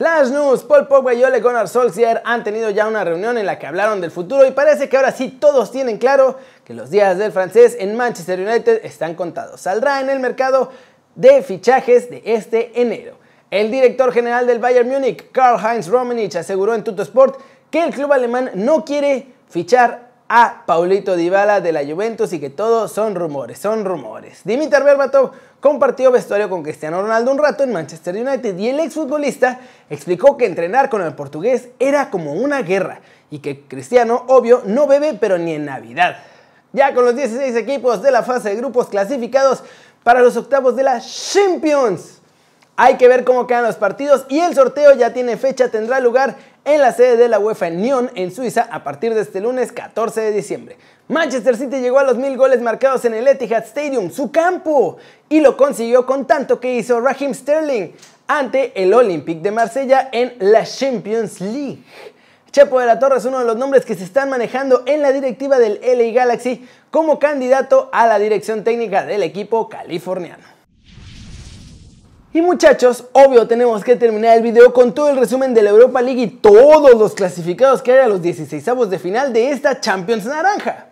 Flash 0.05 0.29
News, 0.29 0.65
Paul 0.65 0.87
Pogba 0.87 1.15
y 1.15 1.25
Ole 1.25 1.41
Gunnar 1.41 1.67
Solskjaer 1.67 2.21
han 2.27 2.45
tenido 2.45 2.69
ya 2.69 2.87
una 2.87 3.05
reunión 3.05 3.39
en 3.39 3.47
la 3.47 3.59
que 3.59 3.67
hablaron 3.67 4.03
del 4.03 4.11
futuro 4.11 4.45
y 4.45 4.51
parece 4.51 4.87
que 4.87 4.99
ahora 4.99 5.13
sí 5.13 5.31
todos 5.31 5.73
tienen 5.73 5.97
claro 5.97 6.39
que 6.63 6.75
los 6.75 6.91
días 6.91 7.17
del 7.17 7.33
francés 7.33 7.75
en 7.81 7.97
Manchester 7.97 8.39
United 8.39 8.85
están 8.85 9.15
contados. 9.15 9.63
Saldrá 9.63 10.03
en 10.03 10.11
el 10.11 10.21
mercado 10.21 10.71
de 11.15 11.43
fichajes 11.43 12.11
de 12.11 12.21
este 12.23 12.83
enero. 12.83 13.17
El 13.51 13.71
director 13.71 14.13
general 14.13 14.47
del 14.47 14.59
Bayern 14.59 14.91
Múnich, 14.91 15.33
Karl-Heinz 15.33 15.89
Rummenigge, 15.89 16.37
aseguró 16.37 16.75
en 16.75 16.85
Tuttosport 16.85 17.41
que 17.71 17.83
el 17.83 17.95
club 17.95 18.13
alemán 18.13 18.51
no 18.53 18.85
quiere 18.85 19.29
fichar 19.49 20.04
a 20.29 20.63
Paulito 20.67 21.17
Dybala 21.17 21.61
de 21.61 21.73
la 21.73 21.85
Juventus 21.85 22.33
y 22.33 22.41
que 22.41 22.51
todo 22.51 22.89
son 22.89 23.15
rumores, 23.15 23.59
son 23.59 23.85
rumores. 23.85 24.41
Dimitar 24.45 24.83
Berbatov 24.83 25.33
compartió 25.61 26.11
vestuario 26.11 26.49
con 26.49 26.63
Cristiano 26.63 27.03
Ronaldo 27.03 27.31
un 27.31 27.39
rato 27.39 27.63
en 27.63 27.73
Manchester 27.73 28.17
United 28.17 28.57
y 28.57 28.69
el 28.69 28.81
exfutbolista 28.81 29.61
explicó 29.91 30.37
que 30.37 30.47
entrenar 30.47 30.89
con 30.89 31.03
el 31.03 31.15
portugués 31.15 31.69
era 31.79 32.11
como 32.11 32.33
una 32.33 32.63
guerra 32.63 33.01
y 33.31 33.41
que 33.41 33.63
Cristiano, 33.63 34.25
obvio, 34.29 34.63
no 34.65 34.87
bebe 34.87 35.15
pero 35.15 35.39
ni 35.39 35.55
en 35.55 35.67
Navidad. 35.67 36.17
Ya 36.73 36.95
con 36.95 37.05
los 37.05 37.15
16 37.15 37.55
equipos 37.57 38.03
de 38.03 38.11
la 38.11 38.23
fase 38.23 38.49
de 38.51 38.57
grupos 38.57 38.89
clasificados 38.89 39.63
para 40.03 40.21
los 40.21 40.37
octavos 40.37 40.75
de 40.77 40.83
la 40.85 41.01
Champions. 41.01 42.21
Hay 42.77 42.97
que 42.97 43.07
ver 43.07 43.25
cómo 43.25 43.47
quedan 43.47 43.65
los 43.65 43.77
partidos 43.77 44.27
y 44.29 44.41
el 44.41 44.55
sorteo 44.55 44.95
ya 44.95 45.13
tiene 45.13 45.37
fecha, 45.37 45.69
tendrá 45.69 46.01
lugar 46.01 46.37
en 46.65 46.81
la 46.81 46.93
sede 46.93 47.17
de 47.17 47.29
la 47.29 47.39
UEFA 47.39 47.69
en 47.69 47.83
Nyon, 47.83 48.11
en 48.15 48.35
Suiza, 48.35 48.69
a 48.71 48.83
partir 48.85 49.15
de 49.15 49.21
este 49.21 49.41
lunes 49.41 49.73
14 49.73 50.21
de 50.21 50.33
diciembre. 50.33 50.77
Manchester 51.09 51.57
City 51.57 51.81
llegó 51.81 51.99
a 51.99 52.05
los 52.05 52.17
mil 52.17 52.37
goles 52.37 52.63
marcados 52.63 53.05
en 53.05 53.15
el 53.15 53.29
Etihad 53.29 53.65
Stadium, 53.65 54.11
su 54.11 54.31
campo, 54.31 54.97
y 55.29 55.41
lo 55.41 55.57
consiguió 55.57 56.07
con 56.07 56.27
tanto 56.27 56.61
que 56.61 56.75
hizo 56.75 57.01
Raheem 57.01 57.35
Sterling 57.35 57.91
ante 58.27 58.73
el 58.83 58.95
Olympique 58.95 59.43
de 59.43 59.51
Marsella 59.51 60.09
en 60.13 60.35
la 60.39 60.65
Champions 60.65 61.41
League. 61.41 61.83
Chepo 62.51 62.81
de 62.81 62.87
la 62.87 62.99
Torre 62.99 63.19
es 63.19 63.25
uno 63.25 63.41
de 63.41 63.45
los 63.45 63.57
nombres 63.57 63.85
que 63.85 63.97
se 63.97 64.05
están 64.05 64.31
manejando 64.31 64.85
en 64.87 65.03
la 65.03 65.13
directiva 65.13 65.59
del 65.59 65.81
LA 65.83 66.13
Galaxy 66.13 66.67
como 66.91 67.19
candidato 67.19 67.91
a 67.93 68.07
la 68.07 68.19
dirección 68.19 68.65
técnica 68.65 69.05
del 69.05 69.25
equipo 69.25 69.69
californiano. 69.69 70.54
Y 72.37 72.43
muchachos, 72.43 73.05
obvio 73.13 73.47
tenemos 73.47 73.85
que 73.85 73.95
terminar 73.95 74.37
el 74.37 74.43
video 74.43 74.73
con 74.73 74.93
todo 74.93 75.09
el 75.09 75.17
resumen 75.17 75.55
de 75.55 75.63
la 75.63 75.71
Europa 75.71 76.03
League 76.03 76.21
y 76.21 76.27
todos 76.27 76.99
los 76.99 77.15
clasificados 77.15 77.81
que 77.81 77.93
hay 77.93 77.99
a 78.01 78.09
los 78.09 78.23
16 78.23 78.65
de 78.91 78.99
final 78.99 79.33
de 79.33 79.53
esta 79.53 79.81
Champions 79.81 80.25
Naranja. 80.25 80.89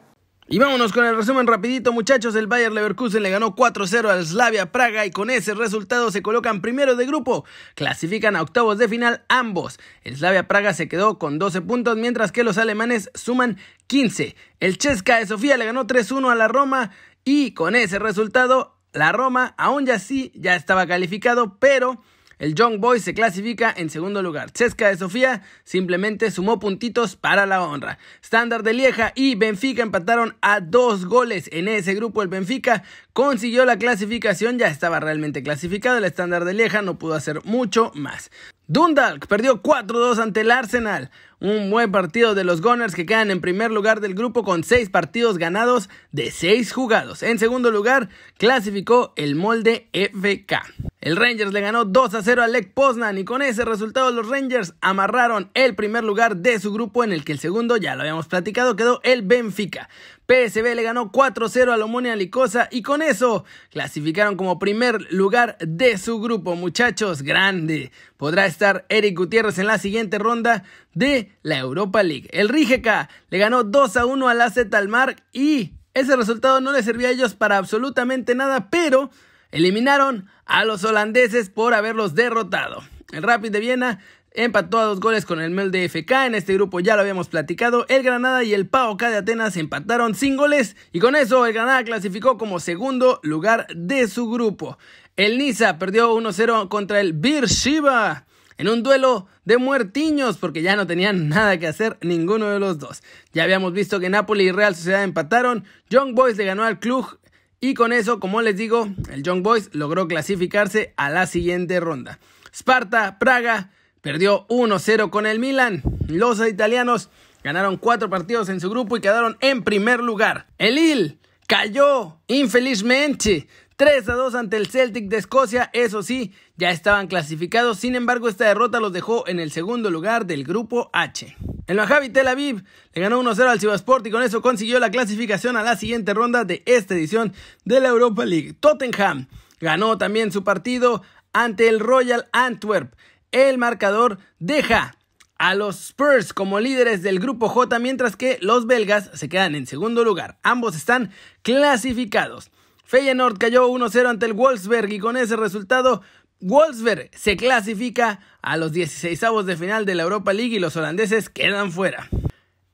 Y 0.47 0.61
vámonos 0.61 0.93
con 0.93 1.05
el 1.05 1.17
resumen 1.17 1.49
rapidito 1.49 1.93
muchachos, 1.93 2.37
el 2.37 2.47
Bayer 2.47 2.71
Leverkusen 2.71 3.25
le 3.25 3.31
ganó 3.31 3.57
4-0 3.57 4.09
al 4.09 4.25
Slavia 4.25 4.71
Praga 4.71 5.05
y 5.05 5.11
con 5.11 5.31
ese 5.31 5.55
resultado 5.55 6.13
se 6.13 6.23
colocan 6.23 6.63
primero 6.63 6.95
de 6.95 7.07
grupo, 7.07 7.45
clasifican 7.75 8.37
a 8.37 8.43
octavos 8.43 8.79
de 8.79 8.89
final 8.89 9.25
ambos. 9.29 9.81
El 10.05 10.17
Slavia 10.17 10.47
Praga 10.47 10.75
se 10.75 10.87
quedó 10.87 11.19
con 11.19 11.41
12 11.41 11.61
puntos 11.63 11.97
mientras 11.97 12.31
que 12.31 12.45
los 12.45 12.57
alemanes 12.57 13.11
suman 13.15 13.59
15. 13.89 14.37
El 14.61 14.79
Chesca 14.79 15.19
de 15.19 15.27
Sofía 15.27 15.57
le 15.57 15.65
ganó 15.65 15.89
3-1 15.89 16.31
a 16.31 16.37
la 16.37 16.47
Roma 16.47 16.93
y 17.25 17.53
con 17.53 17.75
ese 17.75 17.99
resultado 17.99 18.77
la 18.93 19.13
Roma, 19.13 19.55
aún 19.57 19.87
ya 19.87 19.99
sí, 19.99 20.33
ya 20.35 20.55
estaba 20.55 20.87
calificado, 20.87 21.59
pero 21.59 22.03
el 22.43 22.57
Young 22.57 22.81
Boys 22.81 23.05
se 23.05 23.15
clasifica 23.15 23.73
en 23.77 23.89
segundo 23.89 24.21
lugar. 24.21 24.51
Cesca 24.53 24.89
de 24.89 24.97
Sofía 24.97 25.43
simplemente 25.63 26.29
sumó 26.33 26.59
puntitos 26.59 27.15
para 27.15 27.47
la 27.47 27.63
honra. 27.63 27.99
Standard 28.21 28.65
de 28.65 28.73
Lieja 28.73 29.13
y 29.15 29.37
Benfica 29.37 29.85
empataron 29.85 30.37
a 30.43 30.59
dos 30.59 31.07
goles 31.07 31.49
en 31.53 31.69
ese 31.69 31.95
grupo. 31.95 32.21
El 32.21 32.27
Benfica 32.27 32.83
consiguió 33.13 33.65
la 33.65 33.79
clasificación, 33.79 34.59
ya 34.59 34.67
estaba 34.67 34.99
realmente 34.99 35.45
clasificado. 35.45 35.99
El 35.99 36.05
Standard 36.05 36.45
de 36.45 36.55
Lieja 36.55 36.83
no 36.83 36.99
pudo 36.99 37.15
hacer 37.15 37.45
mucho 37.45 37.93
más. 37.95 38.33
Dundalk 38.67 39.29
perdió 39.29 39.63
4-2 39.63 40.19
ante 40.19 40.41
el 40.41 40.51
Arsenal. 40.51 41.11
Un 41.45 41.73
buen 41.73 41.91
partido 41.91 42.37
de 42.37 42.45
los 42.45 42.63
Gunners 42.63 42.95
que 42.95 43.05
quedan 43.05 43.33
en 43.33 43.41
primer 43.41 43.73
lugar 43.73 44.01
del 44.01 44.15
grupo 44.15 44.45
con 44.45 44.63
6 44.63 44.91
partidos 44.91 45.39
ganados 45.39 45.91
de 46.13 46.31
6 46.31 46.71
jugados. 46.71 47.25
En 47.25 47.41
segundo 47.41 47.73
lugar, 47.73 48.11
clasificó 48.39 49.13
el 49.17 49.35
molde 49.35 49.89
FK. 49.93 50.63
El 51.01 51.17
Rangers 51.17 51.53
le 51.53 51.61
ganó 51.61 51.85
2 51.85 52.15
a 52.15 52.23
0 52.23 52.45
al 52.45 52.53
Lech 52.53 52.73
Poznan 52.73 53.19
y 53.19 53.25
con 53.25 53.43
ese 53.43 53.65
resultado 53.65 54.13
los 54.13 54.29
Rangers 54.29 54.75
amarraron 54.81 55.51
el 55.55 55.75
primer 55.75 56.05
lugar 56.05 56.37
de 56.37 56.61
su 56.61 56.73
grupo 56.73 57.03
en 57.03 57.13
el 57.13 57.25
que 57.25 57.33
el 57.33 57.41
segundo, 57.41 57.77
ya 57.77 57.97
lo 57.97 58.03
habíamos 58.03 58.29
platicado, 58.29 58.77
quedó 58.77 59.01
el 59.03 59.23
Benfica. 59.23 59.89
PSB 60.29 60.77
le 60.77 60.85
ganó 60.85 61.11
4-0 61.11 61.73
al 61.73 61.83
Omonia 61.83 62.15
Licosa 62.15 62.69
y 62.71 62.83
con 62.83 63.03
eso 63.03 63.45
clasificaron 63.71 64.37
como 64.37 64.61
primer 64.61 65.13
lugar 65.13 65.59
de 65.59 65.99
su 65.99 66.21
grupo. 66.21 66.55
Muchachos, 66.55 67.23
grande. 67.23 67.91
Podrá 68.17 68.47
estar 68.47 68.87
Eric 68.89 69.19
Gutiérrez 69.19 69.59
en 69.59 69.67
la 69.67 69.79
siguiente 69.79 70.19
ronda 70.19 70.63
de 70.95 71.32
la 71.43 71.59
Europa 71.59 72.03
League. 72.03 72.29
El 72.33 72.49
Rijeka 72.49 73.09
le 73.31 73.39
ganó 73.39 73.65
2 73.65 73.97
a 73.97 74.07
1 74.07 74.29
al 74.29 74.41
AZ 74.41 74.59
Almar 74.73 75.17
y 75.33 75.73
ese 75.95 76.17
resultado 76.17 76.61
no 76.61 76.73
le 76.73 76.83
servía 76.83 77.09
a 77.09 77.13
ellos 77.13 77.35
para 77.35 77.59
absolutamente 77.59 78.35
nada, 78.35 78.71
pero 78.71 79.11
eliminaron 79.51 80.27
a 80.47 80.65
los 80.65 80.85
holandeses 80.85 81.51
por 81.51 81.75
haberlos 81.75 82.15
derrotado. 82.15 82.83
El 83.13 83.23
Rapid 83.23 83.51
de 83.51 83.61
Viena 83.61 84.01
empató 84.35 84.79
a 84.79 84.85
dos 84.85 85.01
goles 85.01 85.27
con 85.27 85.41
el 85.41 85.51
Mel 85.51 85.71
de 85.71 85.89
FK. 85.89 86.27
En 86.27 86.35
este 86.35 86.55
grupo 86.55 86.81
ya 86.81 86.97
lo 86.97 87.03
habíamos 87.03 87.29
platicado. 87.29 87.85
El 87.89 88.03
Granada 88.03 88.43
y 88.45 88.55
el 88.55 88.67
PAOK 88.67 89.03
de 89.03 89.17
Atenas 89.17 89.57
empataron 89.57 90.15
sin 90.15 90.37
goles 90.37 90.77
y 90.93 91.01
con 91.01 91.17
eso 91.17 91.45
el 91.47 91.53
Granada 91.53 91.85
clasificó 91.85 92.39
como 92.39 92.61
segundo 92.61 93.21
lugar 93.23 93.67
de 93.75 94.09
su 94.09 94.31
grupo. 94.31 94.79
El 95.17 95.39
Niza 95.39 95.79
perdió 95.79 96.15
1-0 96.17 96.69
contra 96.69 97.01
el 97.01 97.13
Beersheba 97.13 98.27
en 98.59 98.69
un 98.69 98.83
duelo 98.83 99.27
de 99.45 99.59
muertiños 99.59 100.39
porque 100.39 100.63
ya 100.63 100.77
no 100.77 100.87
tenían 100.87 101.29
nada 101.29 101.59
que 101.59 101.67
hacer 101.67 101.99
ninguno 102.03 102.51
de 102.51 102.59
los 102.61 102.79
dos. 102.79 103.03
Ya 103.33 103.45
habíamos 103.45 103.73
visto 103.73 104.01
que 104.01 104.09
Napoli 104.09 104.45
y 104.45 104.53
Real 104.53 104.75
Sociedad 104.75 105.05
empataron, 105.05 105.65
Young 105.91 106.15
Boys 106.15 106.37
le 106.37 106.45
ganó 106.45 106.65
al 106.65 106.79
club 106.79 107.19
y 107.61 107.75
con 107.75 107.93
eso, 107.93 108.19
como 108.19 108.43
les 108.43 108.57
digo, 108.57 108.89
el 109.11 109.23
Young 109.23 109.43
Boys 109.43 109.71
logró 109.73 110.09
clasificarse 110.09 110.95
a 110.97 111.11
la 111.11 111.27
siguiente 111.27 111.79
ronda. 111.79 112.19
Sparta, 112.53 113.19
Praga, 113.21 113.71
perdió 114.01 114.47
1-0 114.49 115.11
con 115.11 115.27
el 115.27 115.39
Milan. 115.39 115.83
Los 116.09 116.47
italianos 116.47 117.09
ganaron 117.45 117.77
cuatro 117.77 118.11
partidos 118.11 118.49
en 118.49 118.61
su 118.61 118.69
grupo 118.69 118.97
y 118.97 119.01
quedaron 119.01 119.37
en 119.41 119.63
primer 119.63 120.01
lugar. 120.01 120.49
El 120.59 120.75
Lille 120.75 121.19
cayó 121.47 122.19
infelizmente 122.27 123.47
3 123.83 124.09
a 124.11 124.15
2 124.15 124.37
ante 124.37 124.57
el 124.59 124.69
Celtic 124.69 125.09
de 125.09 125.17
Escocia, 125.17 125.69
eso 125.73 126.05
sí, 126.05 126.33
ya 126.57 126.71
estaban 126.71 127.09
clasificados, 127.09 127.81
sin 127.81 127.97
embargo 127.97 128.29
esta 128.29 128.47
derrota 128.47 128.79
los 128.79 128.93
dejó 128.93 129.27
en 129.27 129.41
el 129.41 129.51
segundo 129.51 129.91
lugar 129.91 130.25
del 130.25 130.45
grupo 130.45 130.89
H. 130.93 131.37
El 131.67 131.79
Maccabi 131.79 132.09
Tel 132.09 132.29
Aviv 132.29 132.63
le 132.93 133.03
ganó 133.03 133.21
1-0 133.21 133.41
al 133.41 133.59
Sivasport 133.59 134.07
y 134.07 134.13
con 134.13 134.23
eso 134.23 134.41
consiguió 134.41 134.79
la 134.79 134.93
clasificación 134.93 135.57
a 135.57 135.65
la 135.65 135.75
siguiente 135.75 136.15
ronda 136.15 136.45
de 136.45 136.63
esta 136.65 136.95
edición 136.95 137.33
de 137.65 137.81
la 137.81 137.89
Europa 137.89 138.25
League. 138.25 138.53
Tottenham 138.53 139.27
ganó 139.59 139.99
también 139.99 140.31
su 140.31 140.45
partido 140.45 141.03
ante 141.33 141.69
el 141.69 141.81
Royal 141.81 142.29
Antwerp. 142.31 142.95
El 143.33 143.59
marcador 143.59 144.19
deja 144.39 144.97
a 145.39 145.57
los 145.57 145.89
Spurs 145.89 146.33
como 146.33 146.61
líderes 146.61 147.03
del 147.03 147.19
grupo 147.19 147.49
J, 147.49 147.81
mientras 147.81 148.15
que 148.15 148.39
los 148.43 148.69
belgas 148.69 149.11
se 149.15 149.29
quedan 149.29 149.57
en 149.57 149.67
segundo 149.67 150.05
lugar. 150.05 150.39
Ambos 150.45 150.77
están 150.77 151.11
clasificados. 151.43 152.53
Feyenoord 152.85 153.39
cayó 153.39 153.69
1-0 153.69 154.07
ante 154.07 154.27
el 154.27 154.33
Wolfsberg 154.33 154.93
y 154.93 154.99
con 154.99 155.17
ese 155.17 155.37
resultado 155.37 156.03
Wolfsberg 156.41 157.11
se 157.15 157.37
clasifica 157.37 158.21
a 158.43 158.57
los 158.57 158.73
16 158.73 159.21
de 159.47 159.57
final 159.57 159.87
de 159.87 159.95
la 159.95 160.03
Europa 160.03 160.33
League 160.33 160.57
y 160.57 160.59
los 160.59 160.77
holandeses 160.77 161.29
quedan 161.29 161.73
fuera. 161.73 162.09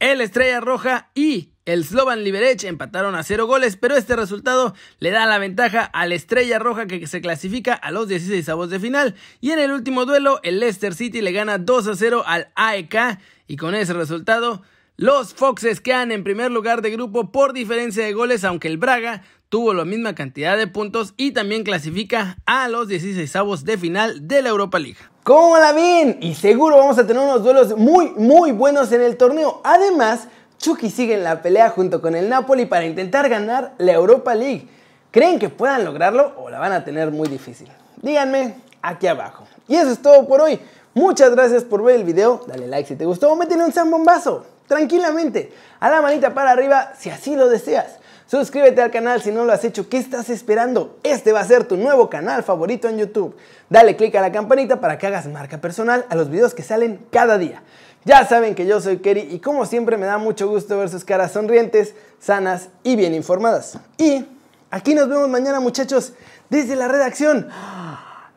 El 0.01 0.21
Estrella 0.21 0.61
Roja 0.61 1.11
y 1.15 1.51
el 1.65 1.85
Slovan 1.85 2.25
Liberec 2.25 2.65
empataron 2.65 3.15
a 3.15 3.23
0 3.23 3.47
goles, 3.47 3.77
pero 3.77 3.95
este 3.97 4.17
resultado 4.17 4.75
le 5.01 5.11
da 5.11 5.27
la 5.27 5.39
ventaja 5.39 5.85
al 5.85 6.13
Estrella 6.13 6.59
Roja 6.59 6.87
que 6.87 7.07
se 7.07 7.21
clasifica 7.21 7.75
a 7.75 7.91
los 7.91 8.09
16 8.09 8.47
de 8.71 8.81
final. 8.81 9.17
Y 9.41 9.51
en 9.51 9.59
el 9.59 9.73
último 9.73 10.07
duelo, 10.07 10.41
el 10.45 10.61
Leicester 10.61 10.95
City 10.95 11.21
le 11.21 11.33
gana 11.33 11.59
2 11.59 11.89
a 11.89 11.95
0 11.95 12.23
al 12.27 12.51
AEK 12.55 13.19
y 13.49 13.57
con 13.57 13.75
ese 13.75 13.93
resultado 13.93 14.63
los 14.97 15.35
Foxes 15.35 15.81
quedan 15.81 16.11
en 16.11 16.25
primer 16.25 16.51
lugar 16.51 16.81
de 16.81 16.91
grupo 16.91 17.31
por 17.31 17.53
diferencia 17.53 18.05
de 18.05 18.13
goles, 18.13 18.45
aunque 18.45 18.69
el 18.69 18.79
Braga 18.79 19.23
tuvo 19.49 19.73
la 19.73 19.85
misma 19.85 20.15
cantidad 20.15 20.57
de 20.57 20.67
puntos 20.67 21.15
y 21.17 21.33
también 21.33 21.65
clasifica 21.65 22.37
a 22.47 22.69
los 22.69 22.89
16 22.89 23.65
de 23.65 23.79
final 23.79 24.29
de 24.29 24.43
la 24.43 24.51
Europa 24.51 24.79
League. 24.79 24.99
¿Cómo 25.25 25.59
la 25.59 25.73
ven? 25.73 26.19
Y 26.21 26.35
seguro 26.35 26.77
vamos 26.77 26.99
a 26.99 27.07
tener 27.07 27.23
unos 27.23 27.43
duelos 27.43 27.77
muy, 27.77 28.11
muy 28.17 28.53
buenos 28.53 28.93
en 28.93 29.03
el 29.03 29.17
torneo. 29.17 29.61
Además, 29.65 30.29
Chucky 30.59 30.91
sigue 30.91 31.15
en 31.15 31.25
la 31.25 31.43
pelea 31.43 31.71
junto 31.71 32.01
con 32.01 32.15
el 32.15 32.29
Napoli 32.29 32.67
para 32.67 32.85
intentar 32.85 33.29
ganar 33.29 33.75
la 33.79 33.93
Europa 33.93 34.35
League. 34.35 34.69
¿Creen 35.11 35.39
que 35.39 35.49
puedan 35.49 35.85
lograrlo 35.85 36.35
o 36.39 36.51
la 36.51 36.59
van 36.59 36.73
a 36.73 36.85
tener 36.85 37.11
muy 37.11 37.29
difícil? 37.29 37.69
Díganme 38.03 38.57
aquí 38.83 39.07
abajo. 39.07 39.45
Y 39.67 39.77
eso 39.77 39.91
es 39.91 40.01
todo 40.01 40.27
por 40.27 40.41
hoy. 40.41 40.61
Muchas 40.95 41.31
gracias 41.31 41.65
por 41.65 41.83
ver 41.83 41.97
el 41.97 42.05
video. 42.05 42.43
Dale 42.47 42.67
like 42.67 42.89
si 42.89 42.97
te 42.97 43.07
gustó 43.07 43.31
o 43.31 43.37
métele 43.37 43.65
un 43.65 43.73
zambombazo. 43.73 44.45
Tranquilamente. 44.67 45.53
A 45.81 45.89
la 45.89 46.03
manita 46.03 46.35
para 46.35 46.51
arriba 46.51 46.93
si 46.99 47.09
así 47.09 47.37
lo 47.37 47.49
deseas. 47.49 47.99
Suscríbete 48.29 48.83
al 48.83 48.91
canal 48.91 49.23
si 49.23 49.33
no 49.33 49.47
lo 49.47 49.53
has 49.53 49.65
hecho. 49.65 49.89
¿Qué 49.89 49.97
estás 49.97 50.29
esperando? 50.29 50.99
Este 51.03 51.33
va 51.33 51.41
a 51.41 51.45
ser 51.45 51.65
tu 51.65 51.79
nuevo 51.79 52.11
canal 52.11 52.43
favorito 52.43 52.87
en 52.87 52.99
YouTube. 52.99 53.35
Dale 53.71 53.97
click 53.97 54.15
a 54.17 54.21
la 54.21 54.31
campanita 54.31 54.83
para 54.83 54.99
que 54.99 55.07
hagas 55.07 55.27
marca 55.29 55.63
personal 55.63 56.05
a 56.11 56.15
los 56.15 56.29
videos 56.29 56.53
que 56.53 56.63
salen 56.63 57.01
cada 57.11 57.39
día. 57.39 57.63
Ya 58.05 58.27
saben 58.27 58.55
que 58.55 58.67
yo 58.67 58.83
soy 58.83 58.99
Kerry 58.99 59.29
y 59.31 59.39
como 59.39 59.65
siempre 59.65 59.97
me 59.97 60.05
da 60.05 60.19
mucho 60.19 60.47
gusto 60.47 60.77
ver 60.77 60.91
sus 60.91 61.07
caras 61.07 61.33
sonrientes, 61.33 61.95
sanas 62.21 62.69
y 62.83 62.97
bien 62.97 63.15
informadas. 63.15 63.79
Y 63.97 64.27
aquí 64.71 64.95
nos 64.95 65.09
vemos 65.09 65.31
mañana 65.31 65.59
muchachos 65.59 66.13
desde 66.51 66.77
la 66.77 66.87
redacción. 66.87 67.49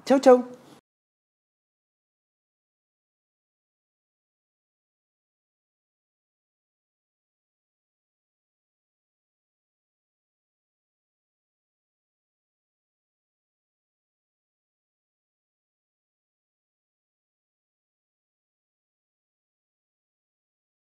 Chau 0.06 0.20
chau. 0.20 0.61